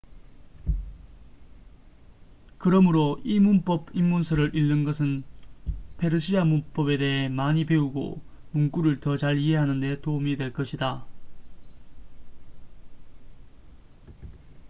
그러므로 2.57 3.21
이 3.23 3.39
문법 3.39 3.95
입문서를 3.95 4.55
읽는 4.55 4.83
것은 4.83 5.23
페르시아 5.99 6.43
문법에 6.43 6.97
대해 6.97 7.29
많이 7.29 7.67
배우고 7.67 8.19
문구를 8.51 8.99
더 8.99 9.15
잘 9.17 9.37
이해하는 9.37 9.79
데 9.79 10.01
도움이 10.01 10.37
될 10.37 10.53
것이다 10.53 11.05